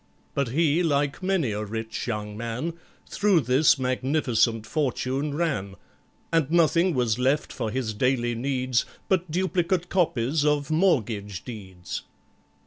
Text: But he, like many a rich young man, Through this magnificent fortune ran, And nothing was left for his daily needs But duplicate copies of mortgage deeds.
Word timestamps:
But 0.33 0.49
he, 0.49 0.81
like 0.81 1.21
many 1.21 1.51
a 1.51 1.63
rich 1.63 2.07
young 2.07 2.35
man, 2.35 2.73
Through 3.07 3.41
this 3.41 3.77
magnificent 3.77 4.65
fortune 4.65 5.35
ran, 5.35 5.75
And 6.31 6.49
nothing 6.49 6.95
was 6.95 7.19
left 7.19 7.53
for 7.53 7.69
his 7.69 7.93
daily 7.93 8.33
needs 8.33 8.83
But 9.07 9.29
duplicate 9.29 9.89
copies 9.89 10.43
of 10.43 10.71
mortgage 10.71 11.43
deeds. 11.45 12.01